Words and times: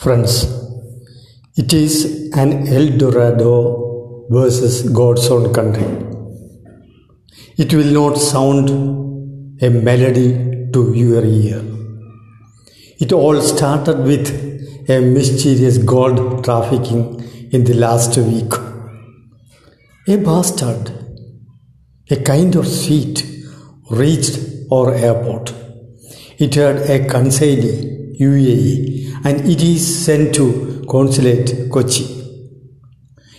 Friends, 0.00 0.44
it 1.56 1.72
is 1.72 2.32
an 2.34 2.66
El 2.66 2.98
Dorado 2.98 4.26
versus 4.28 4.88
God's 4.90 5.30
own 5.30 5.54
country. 5.54 5.86
It 7.56 7.72
will 7.72 7.92
not 7.92 8.16
sound 8.16 8.70
a 9.62 9.70
melody 9.70 10.70
to 10.72 10.92
your 10.94 11.24
ear. 11.24 11.62
It 12.98 13.12
all 13.12 13.40
started 13.40 13.98
with 13.98 14.88
a 14.88 15.00
mysterious 15.00 15.78
gold 15.78 16.42
trafficking 16.42 17.22
in 17.52 17.62
the 17.62 17.74
last 17.74 18.16
week. 18.16 18.52
A 20.08 20.16
bastard, 20.16 20.90
a 22.10 22.16
kind 22.16 22.56
of 22.56 22.66
sweet, 22.66 23.24
reached 23.90 24.40
our 24.72 24.92
airport. 24.92 25.54
It 26.36 26.56
had 26.56 26.78
a 26.90 27.06
consignee, 27.06 28.07
UAE, 28.18 29.24
and 29.24 29.48
it 29.48 29.62
is 29.62 30.04
sent 30.04 30.34
to 30.34 30.84
consulate 30.88 31.70
Kochi. 31.70 32.06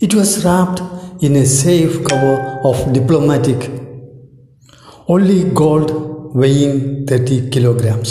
It 0.00 0.14
was 0.14 0.44
wrapped 0.44 0.80
in 1.22 1.36
a 1.36 1.44
safe 1.46 2.04
cover 2.04 2.60
of 2.64 2.92
diplomatic, 2.92 3.70
only 5.08 5.44
gold 5.50 5.90
weighing 6.34 7.06
30 7.06 7.50
kilograms. 7.50 8.10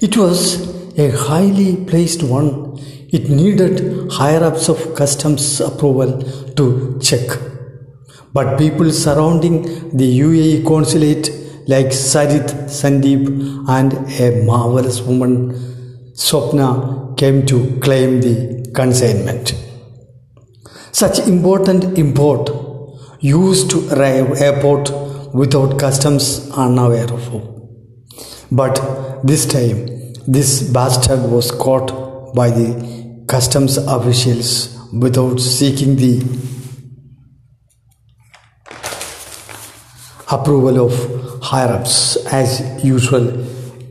It 0.00 0.16
was 0.16 0.98
a 0.98 1.10
highly 1.10 1.84
placed 1.84 2.22
one. 2.22 2.78
It 3.12 3.28
needed 3.28 4.12
higher 4.12 4.44
ups 4.44 4.68
of 4.68 4.94
customs 4.94 5.60
approval 5.60 6.22
to 6.54 6.98
check. 7.02 7.26
But 8.32 8.56
people 8.58 8.92
surrounding 8.92 9.62
the 9.96 10.20
UAE 10.20 10.64
consulate 10.64 11.39
like 11.66 11.92
Sarith 11.92 12.50
Sandeep 12.68 13.68
and 13.68 13.92
a 14.20 14.44
marvelous 14.44 15.00
woman 15.00 15.52
Swapna 16.14 17.16
came 17.16 17.46
to 17.46 17.78
claim 17.80 18.20
the 18.20 18.70
consignment. 18.74 19.54
Such 20.92 21.20
important 21.20 21.98
import 21.98 22.50
used 23.20 23.70
to 23.70 23.88
arrive 23.92 24.40
airport 24.40 24.90
without 25.32 25.78
customs 25.78 26.50
unaware 26.50 27.12
of. 27.12 27.50
But 28.50 29.22
this 29.22 29.46
time, 29.46 30.12
this 30.26 30.62
bastard 30.62 31.20
was 31.30 31.50
caught 31.52 32.34
by 32.34 32.50
the 32.50 33.24
customs 33.28 33.76
officials 33.78 34.76
without 34.92 35.38
seeking 35.38 35.96
the 35.96 36.20
approval 40.30 40.86
of 40.86 41.42
higher 41.42 41.72
ups 41.72 42.16
as 42.26 42.84
usual 42.84 43.26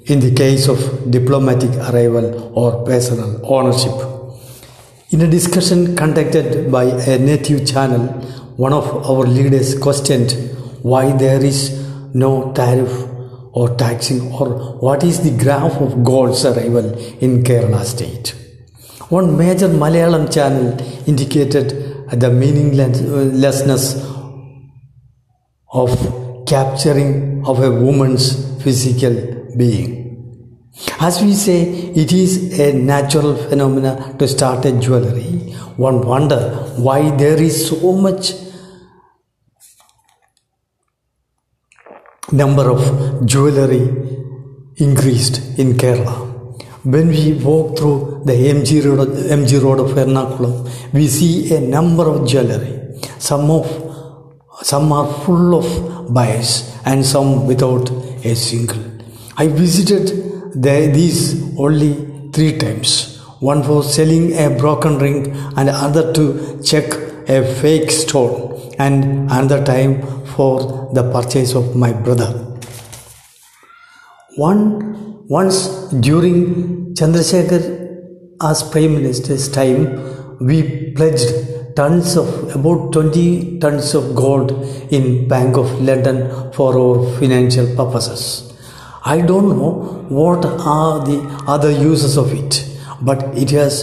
in 0.05 0.19
the 0.19 0.33
case 0.33 0.67
of 0.67 1.11
diplomatic 1.11 1.71
arrival 1.89 2.51
or 2.57 2.83
personal 2.85 3.39
ownership. 3.45 3.93
In 5.11 5.21
a 5.21 5.27
discussion 5.27 5.95
conducted 5.95 6.71
by 6.71 6.83
a 6.83 7.17
native 7.17 7.65
channel, 7.67 8.07
one 8.55 8.73
of 8.73 8.85
our 9.09 9.25
leaders 9.25 9.77
questioned 9.77 10.31
why 10.81 11.11
there 11.11 11.43
is 11.43 11.59
no 12.13 12.53
tariff 12.53 12.91
or 13.51 13.75
taxing 13.75 14.31
or 14.31 14.77
what 14.79 15.03
is 15.03 15.21
the 15.21 15.31
graph 15.43 15.73
of 15.81 16.03
gold's 16.03 16.45
arrival 16.45 16.97
in 17.19 17.43
Kerala 17.43 17.83
state. 17.83 18.35
One 19.09 19.37
major 19.37 19.67
Malayalam 19.67 20.31
channel 20.31 20.77
indicated 21.07 21.69
the 22.11 22.29
meaninglessness 22.31 23.95
of 25.71 26.28
capturing 26.49 27.45
of 27.45 27.59
a 27.61 27.71
woman's 27.71 28.25
physical 28.63 29.15
being. 29.55 29.97
As 30.99 31.21
we 31.21 31.33
say, 31.33 31.61
it 32.03 32.11
is 32.11 32.59
a 32.59 32.73
natural 32.73 33.35
phenomenon 33.35 34.17
to 34.17 34.27
start 34.27 34.65
a 34.65 34.71
jewelry. 34.79 35.53
One 35.87 36.01
wonder 36.01 36.39
why 36.85 37.09
there 37.11 37.41
is 37.41 37.67
so 37.69 37.93
much 37.93 38.33
number 42.31 42.69
of 42.69 43.25
jewelry 43.25 43.83
increased 44.77 45.59
in 45.59 45.73
Kerala. 45.73 46.17
When 46.83 47.09
we 47.09 47.33
walk 47.33 47.77
through 47.77 48.23
the 48.25 48.33
MG 48.33 48.85
road, 48.85 49.09
MG 49.39 49.61
road 49.61 49.79
of 49.79 49.91
Ernakulam, 49.97 50.93
we 50.93 51.07
see 51.07 51.53
a 51.55 51.59
number 51.59 52.03
of 52.07 52.27
jewelry. 52.27 52.97
Some 53.17 53.51
of 53.51 53.88
some 54.61 54.91
are 54.91 55.11
full 55.23 55.55
of 55.55 56.13
bias 56.13 56.77
and 56.85 57.05
some 57.05 57.47
without 57.47 57.89
a 58.25 58.35
single. 58.35 58.83
I 59.37 59.47
visited 59.47 60.07
the, 60.53 60.91
these 60.93 61.57
only 61.57 62.29
three 62.31 62.57
times. 62.57 63.17
One 63.39 63.63
for 63.63 63.83
selling 63.83 64.33
a 64.37 64.49
broken 64.49 64.97
ring 64.97 65.35
and 65.55 65.69
other 65.69 66.11
to 66.13 66.61
check 66.61 66.91
a 67.29 67.43
fake 67.61 67.89
stone 67.89 68.73
and 68.79 69.31
another 69.31 69.63
time 69.63 70.25
for 70.25 70.91
the 70.93 71.09
purchase 71.11 71.55
of 71.55 71.75
my 71.75 71.93
brother. 71.93 72.31
One 74.35 75.27
once 75.29 75.67
during 75.91 76.95
Chandrasekhar 76.95 77.61
as 78.41 78.63
Prime 78.63 78.95
Minister's 78.95 79.47
time, 79.47 80.37
we 80.39 80.91
pledged 80.93 81.29
tons 81.79 82.17
of 82.17 82.29
about 82.55 82.91
20 82.91 83.59
tons 83.59 83.93
of 83.97 84.13
gold 84.13 84.49
in 84.97 85.27
Bank 85.29 85.55
of 85.55 85.69
London 85.89 86.17
for 86.51 86.69
our 86.77 86.97
financial 87.17 87.67
purposes. 87.77 88.21
I 89.05 89.21
don't 89.21 89.49
know 89.57 89.71
what 90.09 90.43
are 90.45 90.99
the 91.09 91.19
other 91.47 91.71
uses 91.71 92.17
of 92.17 92.33
it, 92.33 92.67
but 93.01 93.23
it 93.37 93.51
has 93.51 93.75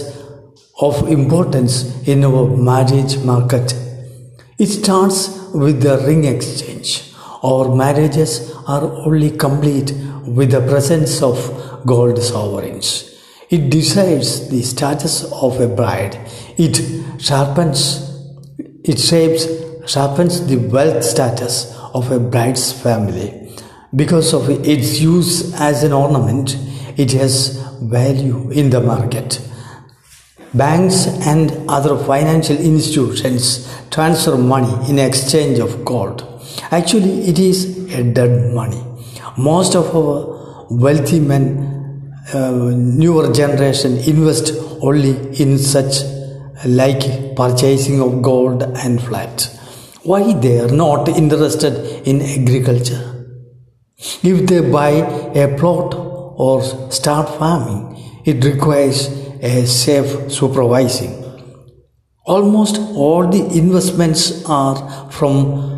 of 0.79 1.07
importance 1.07 1.75
in 2.07 2.23
our 2.23 2.45
marriage 2.69 3.17
market. 3.31 3.73
It 4.59 4.67
starts 4.67 5.19
with 5.55 5.81
the 5.81 5.97
ring 6.05 6.25
exchange. 6.25 7.11
Our 7.41 7.75
marriages 7.75 8.53
are 8.67 8.83
only 9.07 9.31
complete 9.31 9.91
with 10.37 10.51
the 10.51 10.61
presence 10.61 11.23
of 11.23 11.37
gold 11.85 12.21
sovereigns. 12.21 13.06
It 13.49 13.69
decides 13.69 14.49
the 14.49 14.61
status 14.61 15.23
of 15.31 15.61
a 15.61 15.67
bride. 15.69 16.19
It 16.57 17.21
sharpens, 17.21 18.03
it 18.83 18.99
shapes, 18.99 19.47
sharpens 19.89 20.45
the 20.47 20.57
wealth 20.57 21.01
status 21.03 21.73
of 21.93 22.11
a 22.11 22.19
bride's 22.19 22.73
family. 22.73 23.55
Because 23.95 24.33
of 24.33 24.49
its 24.49 24.99
use 24.99 25.53
as 25.61 25.83
an 25.83 25.93
ornament, 25.93 26.57
it 26.97 27.13
has 27.13 27.57
value 27.81 28.51
in 28.51 28.69
the 28.69 28.81
market. 28.81 29.41
Banks 30.53 31.07
and 31.25 31.69
other 31.69 31.97
financial 32.03 32.57
institutions 32.57 33.65
transfer 33.91 34.37
money 34.37 34.89
in 34.89 34.99
exchange 34.99 35.59
of 35.59 35.85
gold. 35.85 36.25
Actually, 36.71 37.29
it 37.29 37.39
is 37.39 37.93
a 37.93 38.03
dead 38.03 38.53
money. 38.53 38.83
Most 39.37 39.75
of 39.75 39.95
our 39.95 40.65
wealthy 40.69 41.19
men, 41.21 41.76
uh, 42.33 42.51
newer 42.75 43.31
generation, 43.31 43.97
invest 43.97 44.51
only 44.81 45.11
in 45.41 45.57
such 45.57 46.03
like 46.65 47.35
purchasing 47.35 48.01
of 48.01 48.21
gold 48.21 48.63
and 48.63 49.01
flat. 49.01 49.53
Why 50.03 50.33
they 50.33 50.59
are 50.59 50.71
not 50.71 51.07
interested 51.09 52.07
in 52.07 52.21
agriculture? 52.21 53.13
If 54.23 54.47
they 54.47 54.61
buy 54.69 54.89
a 54.89 55.57
plot 55.57 55.93
or 55.95 56.61
start 56.91 57.29
farming, 57.37 58.21
it 58.25 58.43
requires 58.43 59.07
a 59.41 59.65
safe 59.65 60.31
supervising. 60.31 61.23
Almost 62.25 62.77
all 62.77 63.27
the 63.27 63.45
investments 63.57 64.43
are 64.45 65.09
from 65.11 65.77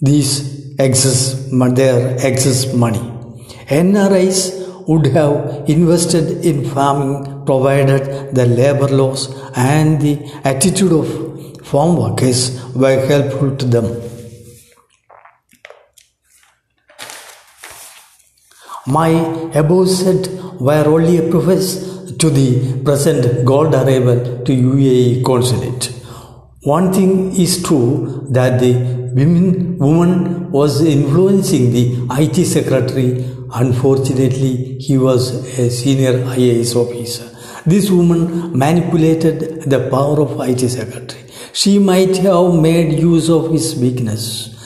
these 0.00 0.78
excess, 0.78 1.50
their 1.50 2.16
excess 2.24 2.72
money. 2.72 3.00
NRIs 3.66 4.59
would 4.90 5.06
have 5.16 5.68
invested 5.74 6.44
in 6.50 6.64
farming 6.74 7.12
provided 7.50 8.34
the 8.38 8.46
labor 8.60 8.88
laws 9.00 9.22
and 9.54 10.00
the 10.00 10.14
attitude 10.52 10.94
of 11.00 11.08
farm 11.70 11.92
workers 12.04 12.40
were 12.74 12.96
helpful 13.10 13.50
to 13.56 13.66
them. 13.74 13.86
My 18.86 19.10
above 19.62 19.88
said 19.88 20.26
were 20.58 20.84
only 20.94 21.18
a 21.18 21.30
preface 21.30 21.70
to 22.22 22.28
the 22.28 22.82
present 22.82 23.44
gold 23.44 23.74
arrival 23.74 24.18
to 24.46 24.52
UAE 24.52 25.24
consulate. 25.24 25.84
One 26.62 26.92
thing 26.92 27.12
is 27.44 27.62
true 27.62 28.26
that 28.30 28.58
the 28.60 28.99
women, 29.14 29.78
woman 29.78 30.50
was 30.50 30.82
influencing 30.82 31.72
the 31.72 32.06
IT 32.12 32.44
secretary. 32.44 33.24
Unfortunately, 33.52 34.78
he 34.78 34.96
was 34.98 35.30
a 35.58 35.70
senior 35.70 36.12
IAS 36.24 36.74
officer. 36.76 37.26
This 37.66 37.90
woman 37.90 38.56
manipulated 38.56 39.62
the 39.62 39.88
power 39.90 40.20
of 40.20 40.40
IT 40.40 40.68
secretary. 40.68 41.24
She 41.52 41.78
might 41.78 42.16
have 42.18 42.54
made 42.54 42.98
use 42.98 43.28
of 43.28 43.50
his 43.50 43.76
weakness 43.76 44.56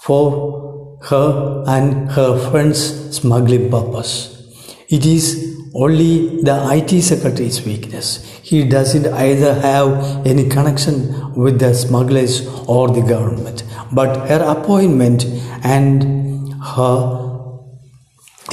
for 0.00 0.98
her 1.02 1.64
and 1.66 2.10
her 2.10 2.50
friends' 2.50 3.16
smuggling 3.16 3.70
purpose. 3.70 4.32
It 4.88 5.04
is 5.04 5.56
only 5.74 6.42
the 6.42 6.56
IT 6.72 7.02
secretary's 7.02 7.64
weakness. 7.64 8.24
He 8.42 8.64
doesn't 8.64 9.06
either 9.12 9.54
have 9.54 10.26
any 10.26 10.48
connection 10.48 11.34
with 11.34 11.58
the 11.58 11.74
smugglers 11.74 12.46
or 12.66 12.88
the 12.88 13.02
government, 13.02 13.62
but 13.92 14.28
her 14.28 14.42
appointment 14.42 15.24
and 15.62 16.52
her 16.62 17.26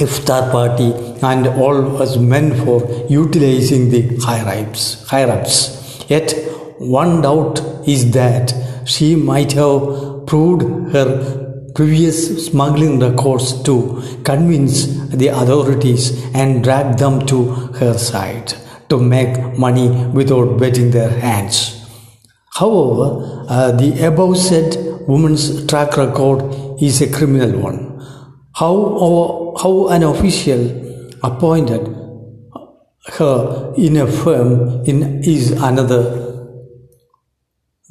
iftar 0.04 0.50
party 0.50 0.92
and 1.22 1.46
all 1.46 1.80
was 1.82 2.18
meant 2.18 2.56
for 2.64 2.78
utilizing 3.08 3.90
the 3.90 4.16
higher-ups. 4.16 5.08
higher-ups. 5.08 6.04
Yet 6.08 6.32
one 6.78 7.22
doubt 7.22 7.60
is 7.86 8.10
that 8.12 8.52
she 8.86 9.14
might 9.14 9.52
have 9.52 10.26
proved 10.26 10.92
her 10.92 11.70
previous 11.74 12.46
smuggling 12.46 12.98
records 13.00 13.62
to 13.62 14.02
convince 14.24 14.86
the 15.08 15.28
authorities 15.28 16.24
and 16.34 16.62
drag 16.62 16.96
them 16.98 17.24
to 17.26 17.44
her 17.80 17.96
side 17.98 18.54
to 18.88 18.98
make 18.98 19.58
money 19.58 19.88
without 20.12 20.60
wetting 20.60 20.90
their 20.90 21.10
hands. 21.10 21.80
However, 22.54 23.44
uh, 23.48 23.72
the 23.72 24.06
above 24.06 24.38
said 24.38 24.76
woman's 25.06 25.66
track 25.66 25.96
record 25.96 26.82
is 26.82 27.00
a 27.02 27.10
criminal 27.10 27.60
one. 27.60 27.90
How, 28.54 29.54
how 29.60 29.88
an 29.88 30.02
official 30.02 31.18
appointed 31.22 31.86
her 33.18 33.74
in 33.76 33.96
a 33.96 34.06
firm 34.06 34.84
in, 34.84 35.22
is 35.24 35.52
another 35.52 36.02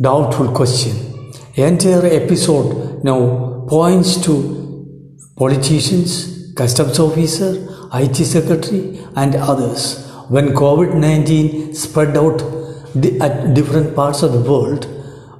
doubtful 0.01 0.51
question. 0.53 0.95
The 1.55 1.67
entire 1.67 2.05
episode 2.05 3.03
now 3.03 3.65
points 3.69 4.21
to 4.25 5.27
politicians, 5.37 6.53
customs 6.55 6.99
officer, 6.99 7.67
IT 7.93 8.15
secretary, 8.15 8.99
and 9.15 9.35
others. 9.35 10.09
When 10.29 10.49
COVID 10.49 10.95
19 10.95 11.75
spread 11.75 12.17
out 12.17 12.41
at 13.21 13.53
different 13.53 13.95
parts 13.95 14.23
of 14.23 14.33
the 14.33 14.39
world, 14.39 14.87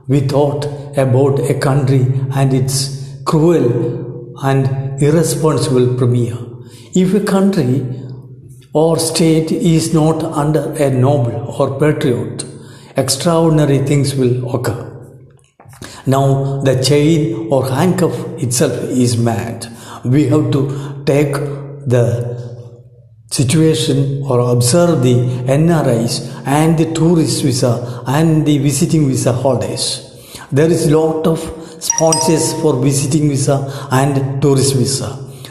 we 0.07 0.19
thought 0.19 0.65
about 0.97 1.39
a 1.39 1.59
country 1.59 2.05
and 2.33 2.53
its 2.53 3.21
cruel 3.25 4.35
and 4.43 5.01
irresponsible 5.01 5.95
premier. 5.97 6.37
If 6.93 7.13
a 7.13 7.19
country 7.19 7.85
or 8.73 8.99
state 8.99 9.51
is 9.51 9.93
not 9.93 10.23
under 10.23 10.73
a 10.73 10.89
noble 10.89 11.55
or 11.59 11.79
patriot, 11.79 12.45
extraordinary 12.95 13.79
things 13.79 14.15
will 14.15 14.55
occur. 14.55 14.89
Now 16.05 16.61
the 16.61 16.83
chain 16.83 17.49
or 17.51 17.69
handcuff 17.69 18.17
itself 18.41 18.73
is 18.89 19.17
mad. 19.17 19.67
We 20.03 20.27
have 20.27 20.51
to 20.51 21.03
take 21.05 21.33
the 21.33 22.33
situation 23.31 24.23
or 24.27 24.39
observe 24.51 25.01
the 25.01 25.15
NRIs 25.47 26.43
and 26.45 26.77
the 26.77 26.93
tourist 26.93 27.41
visa 27.43 28.03
and 28.05 28.45
the 28.45 28.57
visiting 28.57 29.07
visa 29.07 29.31
holders. 29.31 30.12
There 30.53 30.69
is 30.69 30.91
lot 30.91 31.25
of 31.25 31.39
sponsors 31.83 32.53
for 32.61 32.79
visiting 32.79 33.27
visa 33.29 33.87
and 33.91 34.39
tourist 34.39 34.75
visa. 34.75 35.09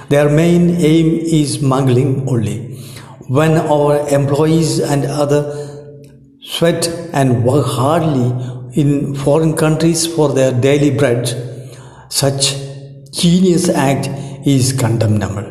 Their 0.09 0.31
main 0.31 0.77
aim 0.77 1.09
is 1.39 1.55
smuggling 1.55 2.29
only. 2.29 2.77
When 3.27 3.59
our 3.59 4.09
employees 4.09 4.79
and 4.79 5.05
other 5.05 5.43
sweat 6.41 6.87
and 7.13 7.45
work 7.45 7.67
hardly 7.67 8.29
in 8.81 9.17
foreign 9.17 9.57
countries 9.57 10.07
for 10.07 10.29
their 10.33 10.53
daily 10.53 10.97
bread, 10.97 11.27
such 12.09 12.55
genius 13.11 13.69
act 13.71 14.07
is 14.47 14.73
condemnable. 14.73 15.51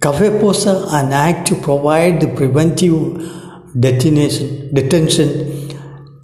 COFEPOSA, 0.00 0.92
an 0.92 1.12
act 1.12 1.46
to 1.46 1.54
provide 1.54 2.20
the 2.20 2.34
preventive 2.34 3.22
detention, 3.78 4.74
detention 4.74 5.70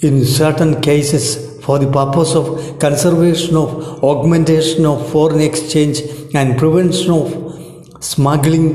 in 0.00 0.24
certain 0.24 0.80
cases 0.80 1.53
for 1.64 1.78
the 1.78 1.90
purpose 1.90 2.34
of 2.34 2.78
conservation 2.78 3.56
of 3.56 4.04
augmentation 4.04 4.84
of 4.84 5.10
foreign 5.10 5.40
exchange 5.40 6.00
and 6.34 6.58
prevention 6.58 7.10
of 7.10 8.04
smuggling. 8.04 8.66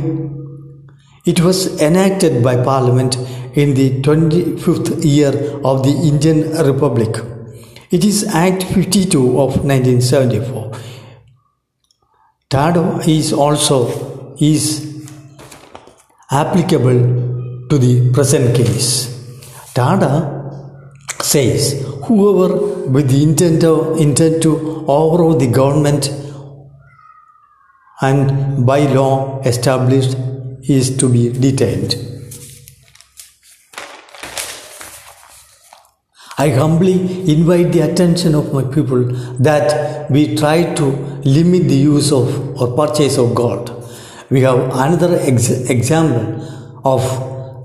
It 1.26 1.42
was 1.42 1.80
enacted 1.82 2.44
by 2.44 2.56
Parliament 2.64 3.16
in 3.54 3.76
the 3.76 4.02
25th 4.02 5.04
year 5.04 5.34
of 5.64 5.84
the 5.84 5.94
Indian 6.12 6.40
Republic. 6.66 7.16
It 7.92 8.06
is 8.06 8.24
Act 8.26 8.64
52 8.64 9.40
of 9.40 9.64
1974. 9.66 10.72
TADA 12.50 13.02
is 13.08 13.32
also 13.34 14.36
is 14.40 14.64
applicable 16.32 17.68
to 17.70 17.78
the 17.78 18.12
present 18.12 18.56
case. 18.56 18.90
TADA 19.76 20.39
says 21.22 21.86
whoever 22.06 22.88
with 22.90 23.10
the 23.10 23.24
intent, 23.24 23.64
of, 23.64 23.98
intent 24.00 24.42
to 24.44 24.86
overthrow 24.88 25.34
the 25.34 25.48
government 25.48 26.10
and 28.02 28.66
by 28.66 28.80
law 28.94 29.42
established 29.42 30.16
is 30.64 30.96
to 30.98 31.10
be 31.10 31.32
detained. 31.32 31.96
I 36.38 36.52
humbly 36.52 36.94
invite 37.30 37.74
the 37.74 37.82
attention 37.82 38.34
of 38.34 38.54
my 38.54 38.64
people 38.64 39.04
that 39.40 40.10
we 40.10 40.38
try 40.38 40.74
to 40.76 40.86
limit 40.86 41.68
the 41.68 41.76
use 41.76 42.14
of 42.14 42.62
or 42.62 42.78
purchase 42.78 43.18
of 43.18 43.36
gold. 43.36 43.76
We 44.30 44.42
have 44.42 44.58
another 44.58 45.18
ex- 45.20 45.70
example 45.70 46.82
of 46.86 47.04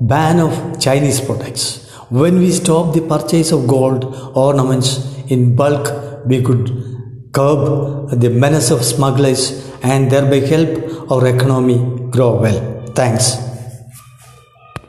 ban 0.01 0.41
of 0.41 0.81
Chinese 0.81 1.21
products. 1.21 1.84
When 2.11 2.39
we 2.39 2.51
stop 2.53 2.95
the 2.95 3.01
purchase 3.01 3.53
of 3.53 3.67
gold 3.67 4.05
ornaments 4.35 4.99
in 5.29 5.57
bulk, 5.57 6.27
we 6.27 6.43
could 6.43 6.69
curb 7.33 8.21
the 8.21 8.31
menace 8.31 8.71
of 8.71 8.85
smugglers 8.85 9.71
and 9.83 10.11
thereby 10.11 10.41
help 10.41 11.11
our 11.11 11.27
economy 11.27 11.79
grow 12.11 12.41
well. 12.41 12.85
Thanks. 12.95 13.44